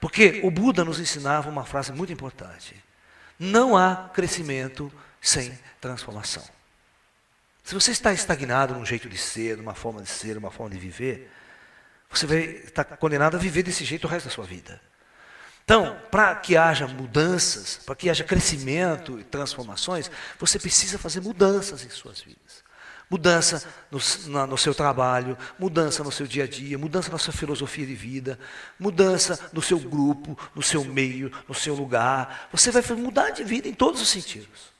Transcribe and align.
Porque 0.00 0.40
o 0.44 0.50
Buda 0.50 0.84
nos 0.84 1.00
ensinava 1.00 1.48
uma 1.48 1.64
frase 1.64 1.92
muito 1.92 2.12
importante: 2.12 2.76
não 3.38 3.76
há 3.76 4.10
crescimento 4.12 4.92
sem 5.20 5.58
transformação. 5.80 6.44
Se 7.64 7.74
você 7.74 7.90
está 7.90 8.12
estagnado 8.12 8.74
num 8.74 8.86
jeito 8.86 9.08
de 9.08 9.18
ser, 9.18 9.56
numa 9.56 9.74
forma 9.74 10.02
de 10.02 10.08
ser, 10.08 10.34
numa 10.34 10.50
forma 10.50 10.74
de 10.74 10.80
viver, 10.80 11.30
você 12.08 12.26
vai 12.26 12.38
estar 12.38 12.84
condenado 12.84 13.36
a 13.36 13.38
viver 13.38 13.62
desse 13.62 13.84
jeito 13.84 14.06
o 14.06 14.10
resto 14.10 14.26
da 14.26 14.34
sua 14.34 14.46
vida. 14.46 14.80
Então, 15.64 16.00
para 16.10 16.34
que 16.34 16.56
haja 16.56 16.86
mudanças, 16.86 17.80
para 17.84 17.94
que 17.94 18.08
haja 18.08 18.24
crescimento 18.24 19.20
e 19.20 19.24
transformações, 19.24 20.10
você 20.38 20.58
precisa 20.58 20.98
fazer 20.98 21.20
mudanças 21.20 21.84
em 21.84 21.90
suas 21.90 22.22
vidas. 22.22 22.64
Mudança 23.10 23.66
no, 23.90 23.98
na, 24.30 24.46
no, 24.46 24.58
seu 24.58 24.74
trabalho, 24.74 25.36
mudança 25.58 26.04
no 26.04 26.12
seu 26.12 26.26
dia 26.26 26.44
a 26.44 26.46
dia, 26.46 26.76
mudança 26.76 27.10
na 27.10 27.16
sua 27.16 27.32
filosofia 27.32 27.86
de 27.86 27.94
vida, 27.94 28.38
mudança 28.78 29.48
no 29.52 29.62
seu 29.62 29.78
grupo, 29.78 30.38
no 30.54 30.62
seu 30.62 30.84
meio, 30.84 31.32
no 31.48 31.54
seu 31.54 31.74
lugar. 31.74 32.48
Você 32.52 32.70
vai 32.70 32.82
mudar 32.96 33.30
de 33.30 33.44
vida 33.44 33.66
em 33.66 33.72
todos 33.72 34.02
os 34.02 34.08
sentidos. 34.08 34.72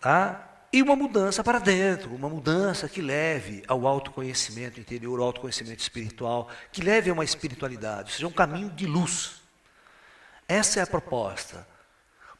Tá? 0.00 0.46
E 0.72 0.80
uma 0.82 0.94
mudança 0.94 1.42
para 1.42 1.58
dentro, 1.58 2.14
uma 2.14 2.28
mudança 2.28 2.88
que 2.88 3.02
leve 3.02 3.62
ao 3.66 3.86
autoconhecimento 3.86 4.78
interior, 4.78 5.18
ao 5.18 5.26
autoconhecimento 5.26 5.82
espiritual, 5.82 6.48
que 6.72 6.80
leve 6.80 7.10
a 7.10 7.12
uma 7.12 7.24
espiritualidade, 7.24 8.04
ou 8.04 8.14
seja, 8.14 8.26
um 8.28 8.32
caminho 8.32 8.70
de 8.70 8.86
luz. 8.86 9.42
Essa 10.46 10.80
é 10.80 10.82
a 10.82 10.86
proposta. 10.86 11.66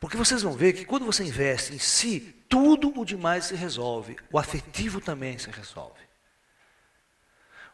Porque 0.01 0.17
vocês 0.17 0.43
vão 0.43 0.55
ver 0.55 0.73
que 0.73 0.87
quando 0.87 1.05
você 1.05 1.23
investe 1.23 1.75
em 1.75 1.79
si, 1.79 2.35
tudo 2.49 2.99
o 2.99 3.05
demais 3.05 3.45
se 3.45 3.55
resolve. 3.55 4.17
O 4.33 4.39
afetivo 4.39 4.99
também 4.99 5.39
se 5.39 5.51
resolve. 5.51 6.01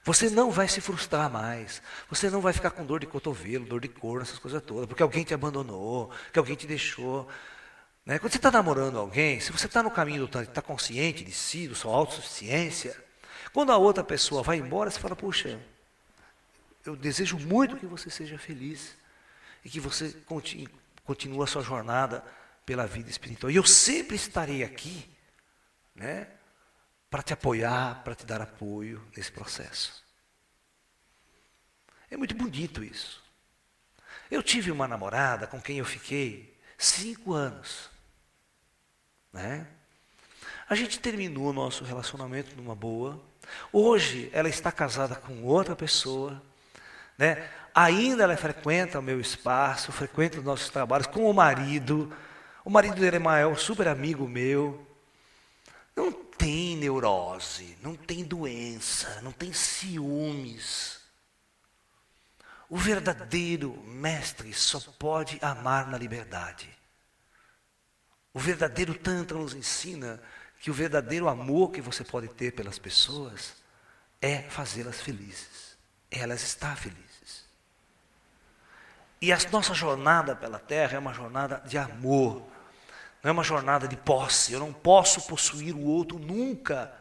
Você 0.03 0.29
não 0.29 0.51
vai 0.51 0.67
se 0.67 0.81
frustrar 0.81 1.31
mais. 1.31 1.81
Você 2.11 2.29
não 2.29 2.41
vai 2.41 2.53
ficar 2.53 2.70
com 2.70 2.84
dor 2.84 2.98
de 2.98 3.07
cotovelo, 3.07 3.65
dor 3.65 3.81
de 3.81 3.89
cor, 3.89 4.23
essas 4.23 4.41
coisas 4.41 4.61
todas, 4.62 4.87
porque 4.87 5.05
alguém 5.05 5.23
te 5.23 5.34
abandonou, 5.34 6.11
que 6.33 6.39
alguém 6.39 6.56
te 6.56 6.67
deixou. 6.67 7.28
Né? 8.05 8.19
Quando 8.19 8.33
você 8.33 8.39
está 8.39 8.50
namorando 8.50 8.98
alguém, 8.98 9.39
se 9.39 9.53
você 9.53 9.67
está 9.67 9.83
no 9.83 9.91
caminho 9.91 10.27
do 10.27 10.41
está 10.41 10.61
consciente 10.61 11.25
de 11.25 11.33
si, 11.33 11.69
da 11.69 11.77
sua 11.77 11.95
autossuficiência, 11.95 12.97
quando 13.53 13.70
a 13.70 13.77
outra 13.77 14.03
pessoa 14.03 14.43
vai 14.43 14.59
embora, 14.59 14.91
você 14.91 14.98
fala, 14.98 15.17
puxa, 15.17 15.61
eu 16.84 16.97
desejo 16.97 17.39
muito 17.39 17.77
que 17.77 17.87
você 17.87 18.11
seja 18.11 18.37
feliz 18.37 18.97
e 19.65 19.70
que 19.70 19.81
você 19.81 20.11
continue, 20.27 20.69
continue 21.07 21.45
a 21.45 21.47
sua 21.47 21.62
jornada 21.62 22.23
pela 22.67 22.87
vida 22.87 23.09
espiritual. 23.09 23.51
E 23.51 23.57
eu 23.57 23.65
sempre 23.65 24.17
estarei 24.17 24.65
aqui, 24.65 25.09
né, 25.95 26.29
para 27.09 27.23
te 27.23 27.33
apoiar, 27.33 28.03
para 28.03 28.15
te 28.15 28.27
dar 28.27 28.43
apoio 28.43 29.03
nesse 29.17 29.31
processo. 29.31 30.05
É 32.11 32.17
muito 32.17 32.34
bonito 32.34 32.83
isso. 32.83 33.25
Eu 34.31 34.43
tive 34.43 34.71
uma 34.71 34.89
namorada 34.89 35.47
com 35.47 35.61
quem 35.61 35.79
eu 35.79 35.84
fiquei 35.84 36.59
cinco 36.77 37.33
anos. 37.33 37.89
Né? 39.33 39.67
A 40.69 40.75
gente 40.75 40.99
terminou 40.99 41.51
o 41.51 41.53
nosso 41.53 41.84
relacionamento 41.84 42.57
numa 42.57 42.75
boa. 42.75 43.23
Hoje 43.73 44.29
ela 44.33 44.49
está 44.49 44.73
casada 44.73 45.15
com 45.15 45.45
outra 45.45 45.77
pessoa. 45.77 46.43
Né? 47.17 47.49
Ainda 47.78 48.22
ela 48.22 48.34
frequenta 48.38 48.98
o 48.98 49.02
meu 49.02 49.20
espaço, 49.20 49.92
frequenta 49.92 50.38
os 50.38 50.44
nossos 50.44 50.70
trabalhos 50.70 51.06
com 51.06 51.28
o 51.28 51.34
marido. 51.34 52.10
O 52.64 52.70
marido 52.70 52.98
dele 52.98 53.19
é 53.19 53.46
um 53.46 53.55
super 53.55 53.86
amigo 53.86 54.27
meu. 54.27 54.86
Não 55.94 56.10
tem 56.10 56.74
neurose, 56.74 57.77
não 57.82 57.94
tem 57.94 58.24
doença, 58.24 59.20
não 59.20 59.30
tem 59.30 59.52
ciúmes. 59.52 61.00
O 62.70 62.78
verdadeiro 62.78 63.78
mestre 63.84 64.54
só 64.54 64.80
pode 64.98 65.38
amar 65.42 65.86
na 65.86 65.98
liberdade. 65.98 66.74
O 68.32 68.41
verdadeiro 68.41 68.94
Tantra 68.94 69.36
nos 69.36 69.52
ensina 69.52 70.19
que 70.60 70.70
o 70.70 70.75
verdadeiro 70.75 71.28
amor 71.28 71.72
que 71.72 71.82
você 71.82 72.03
pode 72.03 72.28
ter 72.28 72.53
pelas 72.53 72.78
pessoas 72.78 73.53
é 74.19 74.41
fazê-las 74.44 74.98
felizes. 75.03 75.76
Elas 76.10 76.42
estão 76.42 76.75
felizes. 76.75 77.06
E 79.21 79.32
a 79.32 79.38
nossa 79.50 79.72
jornada 79.72 80.37
pela 80.37 80.59
terra 80.59 80.97
é 80.97 80.99
uma 80.99 81.15
jornada 81.15 81.62
de 81.66 81.78
amor, 81.78 82.47
não 83.22 83.31
é 83.31 83.32
uma 83.32 83.43
jornada 83.43 83.88
de 83.88 83.97
posse. 83.97 84.53
Eu 84.53 84.60
não 84.60 84.72
posso 84.72 85.27
possuir 85.27 85.75
o 85.75 85.84
outro 85.84 86.19
nunca. 86.19 86.93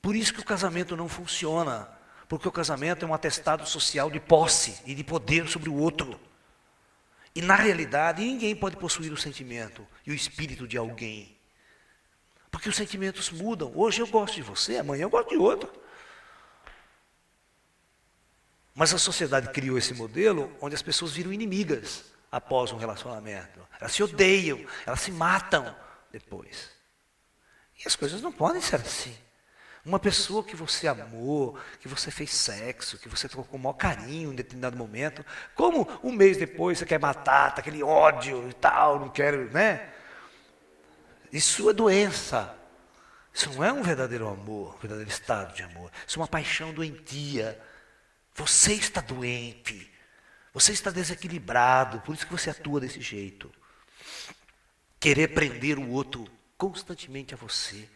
Por 0.00 0.14
isso 0.14 0.32
que 0.32 0.40
o 0.40 0.44
casamento 0.44 0.96
não 0.96 1.08
funciona, 1.08 1.88
porque 2.28 2.46
o 2.46 2.52
casamento 2.52 3.04
é 3.04 3.08
um 3.08 3.14
atestado 3.14 3.66
social 3.66 4.10
de 4.10 4.20
posse 4.20 4.80
e 4.86 4.94
de 4.94 5.02
poder 5.02 5.48
sobre 5.48 5.68
o 5.68 5.74
outro. 5.74 6.20
E 7.34 7.42
na 7.42 7.54
realidade, 7.54 8.22
ninguém 8.22 8.54
pode 8.54 8.76
possuir 8.76 9.12
o 9.12 9.16
sentimento 9.16 9.86
e 10.06 10.10
o 10.10 10.14
espírito 10.14 10.68
de 10.68 10.78
alguém. 10.78 11.36
Porque 12.50 12.68
os 12.68 12.76
sentimentos 12.76 13.30
mudam. 13.30 13.72
Hoje 13.74 14.00
eu 14.00 14.06
gosto 14.06 14.36
de 14.36 14.42
você, 14.42 14.78
amanhã 14.78 15.02
eu 15.02 15.10
gosto 15.10 15.30
de 15.30 15.36
outro. 15.36 15.70
Mas 18.76 18.92
a 18.92 18.98
sociedade 18.98 19.48
criou 19.48 19.78
esse 19.78 19.94
modelo 19.94 20.54
onde 20.60 20.74
as 20.74 20.82
pessoas 20.82 21.12
viram 21.12 21.32
inimigas 21.32 22.04
após 22.30 22.70
um 22.72 22.76
relacionamento. 22.76 23.66
Elas 23.80 23.92
se 23.92 24.02
odeiam, 24.02 24.62
elas 24.84 25.00
se 25.00 25.10
matam 25.10 25.74
depois. 26.12 26.70
E 27.82 27.88
as 27.88 27.96
coisas 27.96 28.20
não 28.20 28.30
podem 28.30 28.60
ser 28.60 28.76
assim. 28.76 29.16
Uma 29.82 29.98
pessoa 29.98 30.44
que 30.44 30.54
você 30.54 30.86
amou, 30.86 31.58
que 31.80 31.88
você 31.88 32.10
fez 32.10 32.34
sexo, 32.34 32.98
que 32.98 33.08
você 33.08 33.26
trocou 33.28 33.46
com 33.46 33.56
o 33.56 33.60
maior 33.60 33.74
carinho 33.74 34.30
em 34.30 34.36
determinado 34.36 34.76
momento, 34.76 35.24
como 35.54 35.88
um 36.02 36.12
mês 36.12 36.36
depois 36.36 36.76
você 36.76 36.84
quer 36.84 36.98
batata, 36.98 37.60
aquele 37.62 37.82
ódio 37.82 38.46
e 38.50 38.52
tal, 38.52 39.00
não 39.00 39.08
quero, 39.08 39.50
né? 39.52 39.88
Isso 41.32 41.70
é 41.70 41.72
doença. 41.72 42.54
Isso 43.32 43.50
não 43.54 43.64
é 43.64 43.72
um 43.72 43.82
verdadeiro 43.82 44.28
amor, 44.28 44.74
um 44.74 44.78
verdadeiro 44.78 45.10
estado 45.10 45.54
de 45.54 45.62
amor. 45.62 45.90
Isso 46.06 46.18
é 46.18 46.20
uma 46.20 46.28
paixão 46.28 46.74
doentia. 46.74 47.58
Você 48.36 48.74
está 48.74 49.00
doente. 49.00 49.90
Você 50.52 50.72
está 50.72 50.90
desequilibrado, 50.90 52.00
por 52.00 52.14
isso 52.14 52.26
que 52.26 52.32
você 52.32 52.50
atua 52.50 52.80
desse 52.80 53.00
jeito. 53.00 53.52
Querer 54.98 55.28
prender 55.28 55.78
o 55.78 55.90
outro 55.90 56.26
constantemente 56.56 57.34
a 57.34 57.36
você. 57.36 57.88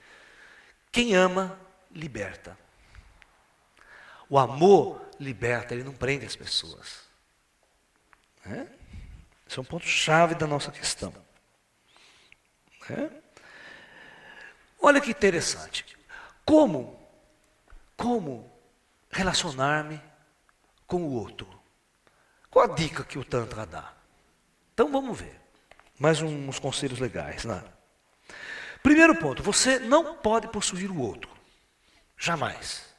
Quem 0.92 1.14
ama 1.14 1.58
liberta. 1.90 2.58
O 4.28 4.38
amor 4.38 5.08
liberta, 5.18 5.74
ele 5.74 5.84
não 5.84 5.94
prende 5.94 6.26
as 6.26 6.36
pessoas. 6.36 7.00
É? 8.44 8.66
Esse 9.46 9.58
é 9.58 9.62
um 9.62 9.64
ponto-chave 9.64 10.34
da 10.34 10.46
nossa 10.46 10.70
questão. 10.70 11.14
É? 12.90 13.10
Olha 14.80 15.00
que 15.00 15.10
interessante. 15.10 15.84
Como, 16.44 17.00
como 17.96 18.50
relacionar-me 19.10 20.09
com 20.90 21.04
o 21.04 21.12
outro? 21.12 21.48
Qual 22.50 22.64
a 22.64 22.74
dica 22.74 23.04
que 23.04 23.16
o 23.16 23.24
Tantra 23.24 23.64
dá? 23.64 23.94
Então 24.74 24.90
vamos 24.90 25.18
ver. 25.18 25.40
Mais 25.96 26.20
uns 26.20 26.58
conselhos 26.58 26.98
legais. 26.98 27.44
Né? 27.44 27.62
Primeiro 28.82 29.14
ponto: 29.14 29.42
você 29.42 29.78
não 29.78 30.16
pode 30.16 30.48
possuir 30.48 30.90
o 30.90 31.00
outro. 31.00 31.30
Jamais. 32.18 32.90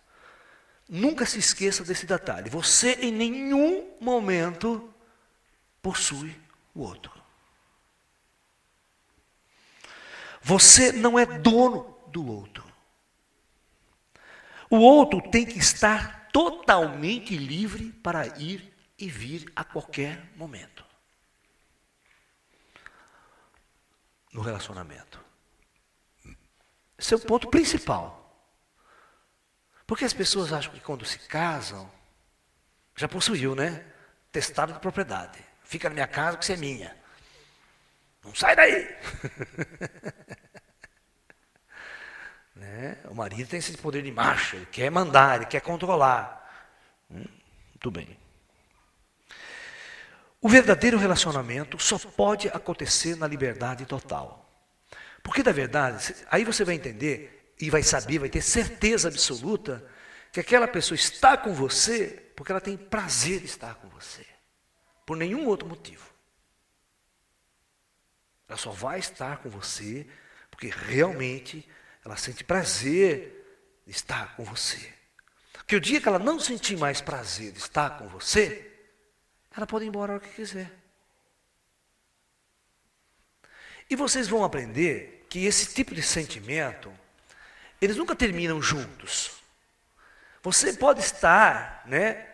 Nunca 0.87 1.25
se 1.25 1.37
esqueça 1.37 1.83
desse 1.83 2.05
detalhe. 2.05 2.49
Você 2.49 2.93
em 3.01 3.11
nenhum 3.11 3.89
momento 3.99 4.93
possui 5.81 6.35
o 6.73 6.81
outro. 6.81 7.11
Você 10.41 10.91
não 10.91 11.19
é 11.19 11.25
dono 11.25 11.95
do 12.07 12.25
outro. 12.25 12.63
O 14.69 14.77
outro 14.77 15.21
tem 15.29 15.45
que 15.45 15.59
estar 15.59 16.20
totalmente 16.31 17.37
livre 17.37 17.91
para 17.91 18.27
ir 18.39 18.73
e 18.97 19.09
vir 19.09 19.51
a 19.55 19.63
qualquer 19.63 20.31
momento. 20.35 20.85
No 24.31 24.41
relacionamento. 24.41 25.19
Esse 26.97 27.13
é 27.13 27.17
o 27.17 27.21
ponto 27.21 27.49
principal. 27.49 28.17
Porque 29.85 30.05
as 30.05 30.13
pessoas 30.13 30.53
acham 30.53 30.71
que 30.71 30.79
quando 30.79 31.03
se 31.03 31.19
casam, 31.19 31.91
já 32.95 33.07
possuiu, 33.07 33.55
né? 33.55 33.85
Testado 34.31 34.71
de 34.71 34.79
propriedade. 34.79 35.43
Fica 35.63 35.89
na 35.89 35.95
minha 35.95 36.07
casa 36.07 36.37
porque 36.37 36.45
você 36.45 36.53
é 36.53 36.57
minha. 36.57 36.97
Não 38.23 38.33
sai 38.35 38.55
daí. 38.55 38.87
né? 42.61 42.95
O 43.05 43.15
marido 43.15 43.49
tem 43.49 43.57
esse 43.57 43.75
poder 43.75 44.03
de 44.03 44.11
macho, 44.11 44.55
ele 44.55 44.67
quer 44.67 44.91
mandar, 44.91 45.37
ele 45.37 45.45
quer 45.45 45.61
controlar. 45.61 46.69
Hum, 47.09 47.25
muito 47.69 47.91
bem. 47.91 48.17
O 50.39 50.47
verdadeiro 50.47 50.97
relacionamento 50.97 51.79
só 51.79 51.97
pode 51.97 52.47
acontecer 52.49 53.15
na 53.15 53.27
liberdade 53.27 53.85
total. 53.85 54.47
Porque, 55.23 55.41
da 55.41 55.51
verdade, 55.51 56.15
aí 56.29 56.43
você 56.43 56.63
vai 56.63 56.75
entender 56.75 57.53
e 57.59 57.69
vai 57.69 57.81
saber, 57.81 58.19
vai 58.19 58.29
ter 58.29 58.41
certeza 58.41 59.07
absoluta 59.07 59.83
que 60.31 60.39
aquela 60.39 60.67
pessoa 60.67 60.95
está 60.95 61.35
com 61.35 61.53
você 61.53 62.31
porque 62.35 62.51
ela 62.51 62.61
tem 62.61 62.77
prazer 62.77 63.39
de 63.39 63.45
estar 63.45 63.75
com 63.75 63.87
você, 63.89 64.25
por 65.05 65.17
nenhum 65.17 65.45
outro 65.45 65.67
motivo. 65.67 66.09
Ela 68.47 68.57
só 68.57 68.71
vai 68.71 68.99
estar 68.99 69.37
com 69.37 69.49
você 69.49 70.07
porque 70.49 70.69
realmente 70.69 71.67
ela 72.03 72.15
sente 72.15 72.43
prazer 72.43 73.81
de 73.85 73.91
estar 73.91 74.35
com 74.35 74.43
você. 74.43 74.93
Porque 75.53 75.75
o 75.75 75.81
dia 75.81 76.01
que 76.01 76.07
ela 76.07 76.19
não 76.19 76.39
sentir 76.39 76.77
mais 76.77 77.01
prazer 77.01 77.51
de 77.51 77.59
estar 77.59 77.97
com 77.97 78.07
você, 78.07 78.69
ela 79.55 79.67
pode 79.67 79.85
ir 79.85 79.87
embora 79.87 80.13
a 80.13 80.15
hora 80.15 80.23
que 80.23 80.33
quiser. 80.33 80.71
E 83.89 83.95
vocês 83.95 84.27
vão 84.27 84.43
aprender 84.43 85.25
que 85.29 85.45
esse 85.45 85.73
tipo 85.73 85.93
de 85.93 86.01
sentimento, 86.01 86.91
eles 87.81 87.97
nunca 87.97 88.15
terminam 88.15 88.61
juntos. 88.61 89.31
Você 90.41 90.73
pode 90.73 91.01
estar, 91.01 91.83
né, 91.85 92.25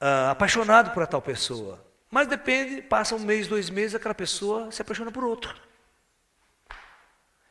uh, 0.00 0.30
apaixonado 0.30 0.92
por 0.92 1.06
tal 1.06 1.22
pessoa, 1.22 1.84
mas 2.10 2.28
depende, 2.28 2.82
passa 2.82 3.14
um 3.14 3.20
mês, 3.20 3.46
dois 3.48 3.70
meses, 3.70 3.94
aquela 3.94 4.14
pessoa 4.14 4.70
se 4.70 4.82
apaixona 4.82 5.10
por 5.10 5.24
outro. 5.24 5.69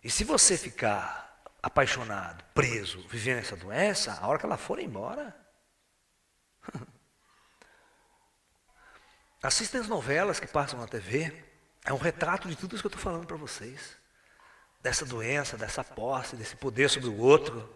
E 0.03 0.09
se 0.09 0.23
você 0.23 0.57
ficar 0.57 1.43
apaixonado, 1.61 2.43
preso, 2.53 3.05
vivendo 3.07 3.39
essa 3.39 3.55
doença, 3.55 4.17
a 4.21 4.27
hora 4.27 4.39
que 4.39 4.45
ela 4.45 4.57
for 4.57 4.79
embora. 4.79 5.35
Assistem 9.43 9.81
as 9.81 9.87
novelas 9.87 10.39
que 10.39 10.47
passam 10.47 10.79
na 10.79 10.87
TV. 10.87 11.33
É 11.85 11.93
um 11.93 11.97
retrato 11.97 12.47
de 12.47 12.55
tudo 12.55 12.75
isso 12.75 12.83
que 12.83 12.87
eu 12.87 12.89
estou 12.97 13.03
falando 13.03 13.27
para 13.27 13.37
vocês. 13.37 13.97
Dessa 14.81 15.05
doença, 15.05 15.57
dessa 15.57 15.83
posse, 15.83 16.37
desse 16.37 16.55
poder 16.55 16.89
sobre 16.89 17.09
o 17.09 17.17
outro. 17.17 17.69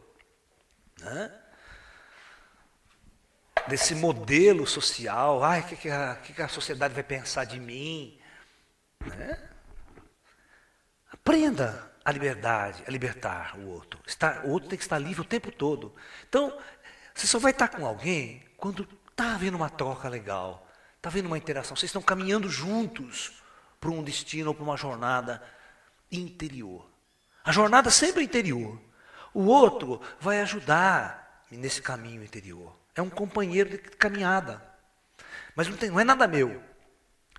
Né? 0.99 1.41
Desse 3.67 3.95
modelo 3.95 4.65
social. 4.65 5.43
Ai, 5.43 5.61
o 5.61 5.65
que, 5.65 5.75
que, 5.75 6.33
que 6.33 6.41
a 6.41 6.47
sociedade 6.47 6.93
vai 6.93 7.03
pensar 7.03 7.45
de 7.45 7.59
mim? 7.59 8.19
Né? 9.01 9.52
Aprenda 11.25 11.89
a 12.03 12.11
liberdade, 12.11 12.83
a 12.85 12.91
libertar 12.91 13.57
o 13.57 13.69
outro. 13.69 13.97
Estar, 14.05 14.45
o 14.45 14.49
outro 14.49 14.67
tem 14.67 14.77
que 14.77 14.83
estar 14.83 14.99
livre 14.99 15.21
o 15.21 15.25
tempo 15.25 15.49
todo. 15.53 15.95
Então, 16.27 16.57
você 17.15 17.25
só 17.25 17.39
vai 17.39 17.51
estar 17.51 17.69
com 17.69 17.85
alguém 17.85 18.43
quando 18.57 18.85
está 19.09 19.33
havendo 19.33 19.55
uma 19.55 19.69
troca 19.69 20.09
legal, 20.09 20.67
está 20.97 21.07
havendo 21.07 21.27
uma 21.27 21.37
interação. 21.37 21.77
Vocês 21.77 21.89
estão 21.89 22.01
caminhando 22.01 22.49
juntos 22.49 23.41
para 23.79 23.89
um 23.89 24.03
destino 24.03 24.49
ou 24.49 24.53
para 24.53 24.65
uma 24.65 24.75
jornada 24.75 25.41
interior. 26.11 26.85
A 27.45 27.53
jornada 27.53 27.89
sempre 27.89 28.21
é 28.21 28.25
interior. 28.25 28.77
O 29.33 29.45
outro 29.45 30.01
vai 30.19 30.41
ajudar 30.41 31.45
nesse 31.49 31.81
caminho 31.81 32.21
interior. 32.21 32.75
É 32.95 33.01
um 33.01 33.09
companheiro 33.09 33.69
de 33.69 33.77
caminhada. 33.77 34.61
Mas 35.55 35.69
não, 35.69 35.77
tem, 35.77 35.89
não 35.89 36.01
é 36.01 36.03
nada 36.03 36.27
meu. 36.27 36.61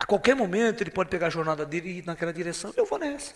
A 0.01 0.07
qualquer 0.07 0.35
momento 0.35 0.81
ele 0.81 0.91
pode 0.91 1.11
pegar 1.11 1.27
a 1.27 1.31
jornada 1.31 1.67
dele 1.67 1.91
e 1.91 1.99
ir 1.99 2.07
naquela 2.07 2.33
direção. 2.33 2.73
Eu 2.77 2.87
vou 2.87 2.99
nessa. 2.99 3.35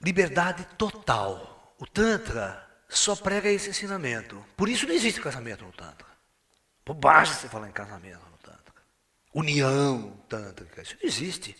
Liberdade 0.00 0.66
total. 0.78 1.74
O 1.78 1.86
Tantra 1.86 2.66
só 2.88 3.14
prega 3.14 3.50
esse 3.50 3.70
ensinamento. 3.70 4.44
Por 4.56 4.68
isso 4.68 4.86
não 4.86 4.94
existe 4.94 5.20
casamento 5.20 5.64
no 5.64 5.72
Tantra. 5.72 6.06
Bobagem 6.84 7.34
você 7.34 7.48
falar 7.48 7.68
em 7.68 7.72
casamento 7.72 8.24
no 8.30 8.38
Tantra. 8.38 8.74
União 9.34 10.16
Tântrica. 10.28 10.82
Isso 10.82 10.96
não 11.00 11.08
existe. 11.08 11.56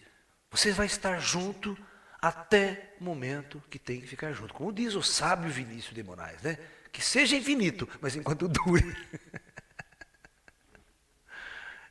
Você 0.51 0.73
vai 0.73 0.87
estar 0.87 1.19
junto 1.19 1.77
até 2.21 2.95
o 3.01 3.05
momento 3.05 3.63
que 3.71 3.79
tem 3.79 4.01
que 4.01 4.07
ficar 4.07 4.33
junto. 4.33 4.53
Como 4.53 4.73
diz 4.73 4.95
o 4.95 5.03
sábio 5.03 5.51
Vinícius 5.51 5.95
de 5.95 6.03
Moraes, 6.03 6.43
né? 6.43 6.59
Que 6.93 7.03
seja 7.03 7.37
infinito, 7.37 7.89
mas 8.01 8.17
enquanto 8.17 8.49
dure. 8.49 8.97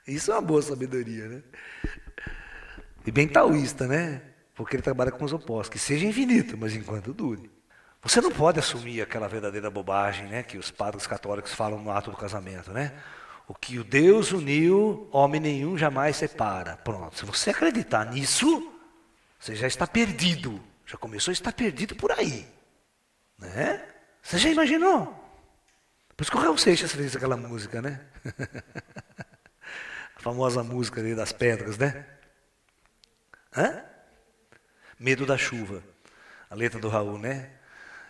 Isso 0.06 0.32
é 0.32 0.36
uma 0.36 0.42
boa 0.42 0.62
sabedoria, 0.62 1.28
né? 1.28 1.44
E 3.06 3.12
bem 3.12 3.28
taoísta, 3.28 3.88
né? 3.88 4.22
Porque 4.60 4.76
ele 4.76 4.84
trabalha 4.84 5.10
com 5.10 5.24
os 5.24 5.32
opostos. 5.32 5.70
Que 5.70 5.80
seja 5.80 6.06
infinito, 6.06 6.58
mas 6.58 6.76
enquanto 6.76 7.14
dure. 7.14 7.50
Você 8.02 8.20
não 8.20 8.30
pode 8.30 8.60
assumir 8.60 9.02
aquela 9.02 9.26
verdadeira 9.26 9.70
bobagem, 9.70 10.28
né? 10.28 10.44
Que 10.44 10.58
os 10.58 10.70
padres 10.70 11.08
católicos 11.08 11.54
falam 11.54 11.82
no 11.82 11.90
ato 11.90 12.12
do 12.12 12.18
casamento, 12.18 12.74
né? 12.74 12.92
O 13.48 13.56
que 13.56 13.80
o 13.80 13.86
Deus 13.86 14.34
uniu, 14.34 15.08
homem 15.14 15.40
nenhum 15.40 15.78
jamais 15.78 16.18
separa. 16.18 16.76
Pronto. 16.76 17.18
Se 17.18 17.24
você 17.24 17.52
acreditar 17.52 18.04
nisso, 18.08 18.70
você 19.40 19.56
já 19.56 19.66
está 19.66 19.88
perdido. 19.88 20.62
Já 20.86 20.98
começou 20.98 21.32
a 21.32 21.34
estar 21.34 21.54
perdido 21.54 21.96
por 21.96 22.12
aí. 22.12 22.46
Né? 23.38 23.82
Você 24.22 24.38
já 24.38 24.50
imaginou? 24.50 25.06
Por 26.18 26.24
isso 26.24 26.32
que 26.32 26.38
o 26.38 26.42
Raul 26.42 26.58
Seixas 26.58 26.92
fez 26.92 27.16
aquela 27.16 27.38
música, 27.38 27.82
né? 27.82 28.02
a 30.18 30.20
famosa 30.20 30.66
música 30.66 31.02
das 31.16 31.32
pedras, 31.32 31.78
né? 31.78 32.06
Hã? 33.56 33.89
Medo 35.00 35.26
da 35.26 35.38
chuva. 35.38 35.84
A 36.50 36.56
letra 36.56 36.80
do 36.80 36.90
Raul, 36.90 37.18
né? 37.18 37.50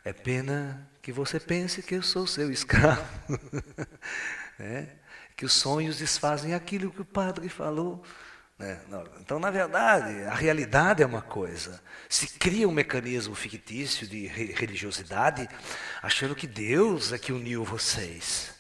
É 0.04 0.12
pena 0.12 0.90
que 1.02 1.12
você 1.12 1.40
pense 1.40 1.84
que 1.84 1.96
eu 1.96 2.02
sou 2.02 2.26
seu 2.26 2.52
escravo. 2.52 3.06
é? 4.60 4.88
que 5.40 5.46
os 5.46 5.54
sonhos 5.54 6.00
desfazem 6.00 6.54
aquilo 6.54 6.92
que 6.92 7.00
o 7.00 7.06
padre 7.06 7.48
falou. 7.48 8.04
Né? 8.58 8.78
Então, 9.22 9.40
na 9.40 9.50
verdade, 9.50 10.24
a 10.24 10.34
realidade 10.34 11.02
é 11.02 11.06
uma 11.06 11.22
coisa. 11.22 11.82
Se 12.10 12.28
cria 12.38 12.68
um 12.68 12.74
mecanismo 12.74 13.34
fictício 13.34 14.06
de 14.06 14.28
religiosidade, 14.28 15.48
achando 16.02 16.36
que 16.36 16.46
Deus 16.46 17.14
é 17.14 17.18
que 17.18 17.32
uniu 17.32 17.64
vocês. 17.64 18.54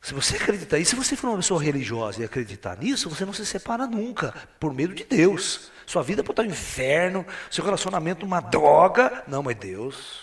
Se 0.00 0.14
você 0.14 0.36
acreditar 0.36 0.78
isso, 0.78 0.90
se 0.90 0.96
você 0.96 1.16
for 1.16 1.28
uma 1.28 1.36
pessoa 1.36 1.62
religiosa 1.62 2.20
e 2.20 2.24
acreditar 2.24 2.76
nisso, 2.78 3.10
você 3.10 3.24
não 3.24 3.32
se 3.32 3.44
separa 3.44 3.86
nunca, 3.86 4.32
por 4.60 4.72
medo 4.72 4.94
de 4.94 5.04
Deus. 5.04 5.72
Sua 5.84 6.02
vida 6.02 6.22
pode 6.22 6.32
estar 6.32 6.42
um 6.42 6.52
inferno, 6.52 7.26
seu 7.50 7.64
relacionamento 7.64 8.24
uma 8.24 8.40
droga. 8.40 9.24
Não, 9.26 9.42
mas 9.42 9.56
Deus, 9.56 10.20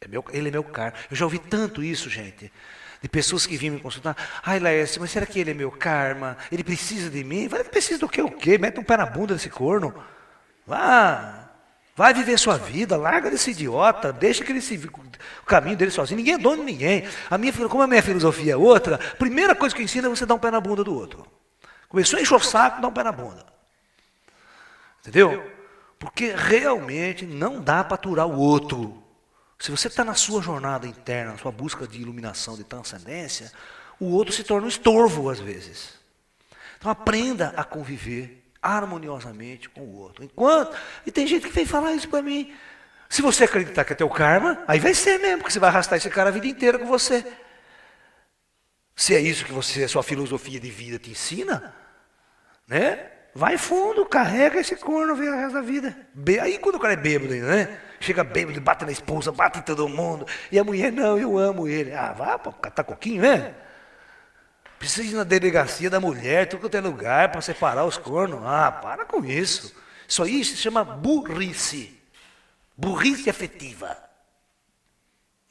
é 0.00 0.08
meu, 0.08 0.24
Ele 0.30 0.48
é 0.48 0.50
meu 0.50 0.64
caro. 0.64 0.94
Eu 1.10 1.16
já 1.16 1.24
ouvi 1.24 1.38
tanto 1.38 1.82
isso, 1.82 2.10
gente 2.10 2.50
de 3.02 3.08
pessoas 3.08 3.46
que 3.46 3.56
vinham 3.56 3.76
me 3.76 3.80
consultar. 3.80 4.16
Ai, 4.42 4.60
Laércio, 4.60 5.00
mas 5.00 5.10
será 5.10 5.24
que 5.24 5.38
ele 5.38 5.52
é 5.52 5.54
meu 5.54 5.70
karma? 5.70 6.36
Ele 6.52 6.62
precisa 6.62 7.08
de 7.08 7.24
mim? 7.24 7.48
Vai 7.48 7.64
que 7.64 7.70
precisa 7.70 7.98
do 7.98 8.08
quê? 8.08 8.20
O 8.20 8.30
quê? 8.30 8.58
Mete 8.58 8.78
um 8.78 8.84
pé 8.84 8.96
na 8.96 9.06
bunda 9.06 9.34
desse 9.34 9.48
corno. 9.48 9.94
Vá. 10.66 11.49
Vai 12.00 12.14
viver 12.14 12.38
sua 12.38 12.56
vida, 12.56 12.96
larga 12.96 13.30
desse 13.30 13.50
idiota, 13.50 14.10
deixa 14.10 14.42
que 14.42 14.50
ele 14.50 14.62
se 14.62 14.74
o 15.42 15.44
caminho 15.44 15.76
dele 15.76 15.90
sozinho. 15.90 16.16
Ninguém 16.16 16.32
é 16.32 16.38
dono 16.38 16.64
de 16.64 16.72
ninguém. 16.72 17.06
A 17.28 17.36
minha, 17.36 17.52
como 17.68 17.82
a 17.82 17.86
minha 17.86 18.02
filosofia 18.02 18.54
é 18.54 18.56
outra, 18.56 18.94
a 18.94 19.16
primeira 19.16 19.54
coisa 19.54 19.74
que 19.74 19.82
eu 19.82 19.84
ensino 19.84 20.06
é 20.06 20.08
você 20.08 20.24
dar 20.24 20.32
um 20.32 20.38
pé 20.38 20.50
na 20.50 20.62
bunda 20.62 20.82
do 20.82 20.94
outro. 20.94 21.26
Começou 21.90 22.18
a 22.18 22.22
encher 22.22 22.34
o 22.34 22.40
saco, 22.40 22.80
dá 22.80 22.88
um 22.88 22.90
pé 22.90 23.04
na 23.04 23.12
bunda. 23.12 23.44
Entendeu? 25.00 25.46
Porque 25.98 26.32
realmente 26.34 27.26
não 27.26 27.60
dá 27.60 27.84
para 27.84 27.96
aturar 27.96 28.26
o 28.26 28.38
outro. 28.38 29.04
Se 29.58 29.70
você 29.70 29.88
está 29.88 30.02
na 30.02 30.14
sua 30.14 30.40
jornada 30.40 30.86
interna, 30.86 31.32
na 31.32 31.36
sua 31.36 31.52
busca 31.52 31.86
de 31.86 32.00
iluminação, 32.00 32.56
de 32.56 32.64
transcendência, 32.64 33.52
o 33.98 34.06
outro 34.06 34.32
se 34.32 34.42
torna 34.42 34.64
um 34.64 34.70
estorvo 34.70 35.28
às 35.28 35.38
vezes. 35.38 35.98
Então 36.78 36.90
aprenda 36.90 37.52
a 37.54 37.62
conviver 37.62 38.39
harmoniosamente 38.62 39.68
com 39.68 39.82
o 39.82 39.96
outro. 39.96 40.24
Enquanto 40.24 40.76
e 41.06 41.10
tem 41.10 41.26
gente 41.26 41.46
que 41.48 41.52
vem 41.52 41.66
falar 41.66 41.92
isso 41.92 42.08
para 42.08 42.22
mim. 42.22 42.54
Se 43.08 43.22
você 43.22 43.44
acreditar 43.44 43.84
que 43.84 43.92
é 43.92 43.96
teu 43.96 44.08
karma, 44.08 44.62
aí 44.68 44.78
vai 44.78 44.94
ser 44.94 45.18
mesmo, 45.18 45.38
porque 45.38 45.52
você 45.52 45.58
vai 45.58 45.68
arrastar 45.68 45.96
esse 45.96 46.08
cara 46.08 46.28
a 46.28 46.32
vida 46.32 46.46
inteira 46.46 46.78
com 46.78 46.86
você. 46.86 47.24
Se 48.94 49.14
é 49.14 49.20
isso 49.20 49.44
que 49.44 49.52
você, 49.52 49.84
a 49.84 49.88
sua 49.88 50.02
filosofia 50.02 50.60
de 50.60 50.70
vida 50.70 50.98
te 50.98 51.10
ensina, 51.10 51.74
né? 52.68 53.10
Vai 53.34 53.56
fundo, 53.56 54.04
carrega 54.04 54.60
esse 54.60 54.76
corno, 54.76 55.14
vê 55.14 55.28
o 55.28 55.36
resto 55.36 55.54
da 55.54 55.60
vida. 55.60 55.96
Aí 56.42 56.58
quando 56.58 56.76
o 56.76 56.80
cara 56.80 56.94
é 56.94 56.96
bêbado 56.96 57.32
né? 57.34 57.80
Chega 58.00 58.24
bêbado, 58.24 58.60
bate 58.60 58.84
na 58.84 58.92
esposa, 58.92 59.32
bate 59.32 59.58
em 59.58 59.62
todo 59.62 59.88
mundo. 59.88 60.26
E 60.50 60.58
a 60.58 60.64
mulher, 60.64 60.92
não, 60.92 61.18
eu 61.18 61.38
amo 61.38 61.68
ele. 61.68 61.92
Ah, 61.92 62.12
vá 62.12 62.38
catar 62.38 62.84
coquinho, 62.84 63.22
né? 63.22 63.54
Precisa 64.80 65.10
ir 65.10 65.14
na 65.14 65.24
delegacia 65.24 65.90
da 65.90 66.00
mulher, 66.00 66.48
tudo 66.48 66.62
quanto 66.62 66.74
é 66.74 66.80
lugar, 66.80 67.30
para 67.30 67.42
separar 67.42 67.84
os 67.84 67.98
cornos. 67.98 68.40
Ah, 68.42 68.72
para 68.72 69.04
com 69.04 69.22
isso. 69.22 69.76
Isso 70.08 70.22
aí 70.22 70.42
se 70.42 70.56
chama 70.56 70.82
burrice. 70.82 72.00
Burrice 72.74 73.28
afetiva. 73.28 73.94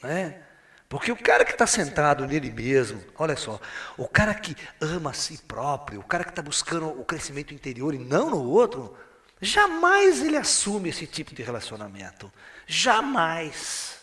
Né? 0.01 0.41
Porque 0.89 1.11
o 1.11 1.15
cara 1.15 1.45
que 1.45 1.51
está 1.51 1.67
centrado 1.67 2.25
nele 2.25 2.49
mesmo, 2.49 3.03
olha 3.19 3.37
só, 3.37 3.61
o 3.95 4.07
cara 4.07 4.33
que 4.33 4.57
ama 4.81 5.11
a 5.11 5.13
si 5.13 5.37
próprio, 5.47 5.99
o 5.99 6.03
cara 6.03 6.23
que 6.23 6.31
está 6.31 6.41
buscando 6.41 6.87
o 6.87 7.05
crescimento 7.05 7.53
interior 7.53 7.93
e 7.93 7.99
não 7.99 8.31
no 8.31 8.43
outro, 8.43 8.97
jamais 9.39 10.23
ele 10.23 10.37
assume 10.37 10.89
esse 10.89 11.05
tipo 11.05 11.35
de 11.35 11.43
relacionamento. 11.43 12.33
Jamais. 12.65 13.98